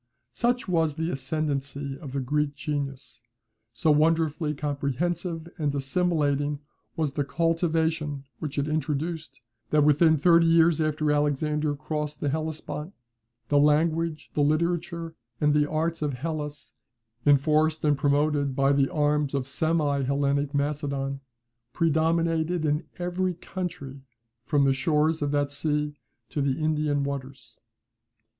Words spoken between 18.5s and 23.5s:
by the arms of semi Hellenic Macedon, predominated in every